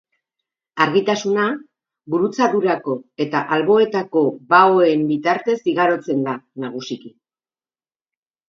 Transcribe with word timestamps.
Argitasuna 0.85 1.43
gurutzadurako 2.13 2.95
eta 3.25 3.41
alboetako 3.57 4.25
baoen 4.55 5.05
bitartez 5.13 5.59
igarotzen 5.75 6.25
da, 6.31 6.37
nagusiki. 6.65 7.17